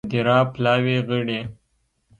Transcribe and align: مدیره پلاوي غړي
مدیره 0.05 0.37
پلاوي 0.53 0.95
غړي 1.07 1.39